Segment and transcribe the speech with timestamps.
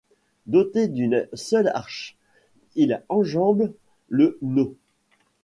[0.47, 2.15] Doté d'une seule arche,
[2.73, 3.71] il enjambe
[4.09, 4.75] le Nau.